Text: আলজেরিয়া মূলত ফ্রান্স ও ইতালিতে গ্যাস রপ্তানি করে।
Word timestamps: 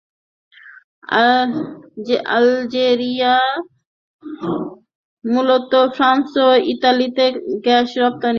আলজেরিয়া 2.31 3.35
মূলত 5.25 5.71
ফ্রান্স 5.95 6.29
ও 6.39 6.49
ইতালিতে 6.73 7.25
গ্যাস 7.65 7.89
রপ্তানি 7.97 8.19
করে। 8.19 8.29